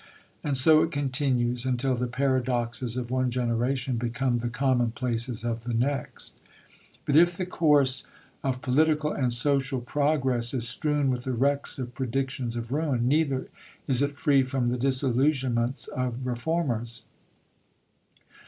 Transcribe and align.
And 0.43 0.57
so 0.57 0.81
it 0.81 0.89
continues 0.89 1.63
until 1.63 1.93
the 1.93 2.07
paradoxes 2.07 2.97
of 2.97 3.11
one 3.11 3.29
generation 3.29 3.97
become 3.97 4.39
the 4.39 4.49
commonplaces 4.49 5.45
of 5.45 5.63
the 5.63 5.75
next. 5.75 6.33
But 7.05 7.15
if 7.15 7.37
the 7.37 7.45
course 7.45 8.05
of 8.43 8.63
political 8.63 9.11
and 9.11 9.31
social 9.31 9.79
progress 9.79 10.55
is 10.55 10.67
strewn 10.67 11.11
with 11.11 11.25
the 11.25 11.33
wrecks 11.33 11.77
of 11.77 11.93
predictions 11.93 12.55
of 12.55 12.71
ruin, 12.71 13.07
neither 13.07 13.45
is 13.87 14.01
it 14.01 14.17
free 14.17 14.41
from 14.41 14.69
the 14.69 14.77
disillusionments 14.79 15.87
of 15.87 16.25
reformers. 16.25 17.03